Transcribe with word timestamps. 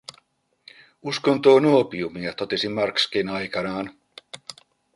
Uskonto 1.11 1.53
on 1.55 1.65
oopiumia, 1.65 2.33
totesi 2.33 2.67
Marxkin 2.69 3.29
aikanaan. 3.29 3.93